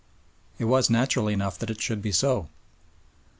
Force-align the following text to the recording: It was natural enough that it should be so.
It 0.57 0.65
was 0.65 0.89
natural 0.89 1.27
enough 1.27 1.59
that 1.59 1.69
it 1.69 1.79
should 1.79 2.01
be 2.01 2.11
so. 2.11 2.49